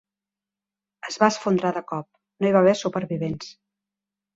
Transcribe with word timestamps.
Es 1.11 1.19
va 1.25 1.29
esfondrar 1.35 1.75
de 1.77 1.85
cop; 1.95 2.11
no 2.41 2.51
hi 2.51 2.59
va 2.59 2.67
haver 2.67 2.77
supervivents. 2.85 3.59